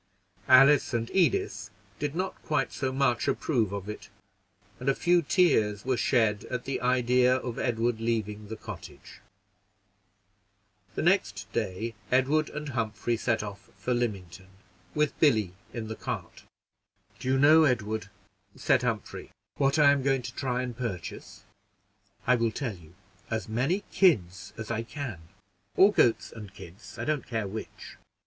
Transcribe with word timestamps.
Alice 0.47 0.95
and 0.95 1.11
Edith 1.13 1.69
did 1.99 2.15
not 2.15 2.41
quite 2.41 2.73
so 2.73 2.91
much 2.91 3.27
approve 3.27 3.71
of 3.71 3.87
it, 3.87 4.09
and 4.79 4.89
a 4.89 4.95
few 4.95 5.21
tears 5.21 5.85
were 5.85 5.95
shed 5.95 6.43
at 6.45 6.65
the 6.65 6.81
idea 6.81 7.35
of 7.35 7.59
Edward 7.59 7.99
leaving 8.01 8.47
the 8.47 8.55
cottage. 8.55 9.21
The 10.95 11.03
next 11.03 11.51
day, 11.53 11.93
Edward 12.11 12.49
and 12.49 12.69
Humphrey 12.69 13.15
set 13.15 13.43
off 13.43 13.69
for 13.77 13.93
Lymington, 13.93 14.47
with 14.95 15.19
Billy 15.19 15.53
in 15.71 15.87
the 15.87 15.95
cart. 15.95 16.45
"Do 17.19 17.27
you 17.27 17.37
know, 17.37 17.65
Edward," 17.65 18.09
said 18.55 18.81
Humphrey, 18.81 19.29
"what 19.57 19.77
I 19.77 19.91
am 19.91 20.01
going 20.01 20.23
to 20.23 20.33
try 20.33 20.63
and 20.63 20.75
purchase? 20.75 21.43
I 22.25 22.33
will 22.37 22.51
tell 22.51 22.75
you: 22.75 22.95
as 23.29 23.47
many 23.47 23.83
kids 23.91 24.51
as 24.57 24.71
I 24.71 24.81
can, 24.81 25.19
or 25.75 25.93
goats 25.93 26.31
and 26.31 26.51
kids, 26.51 26.97
I 26.97 27.05
don't 27.05 27.27
care 27.27 27.47
which." 27.47 27.97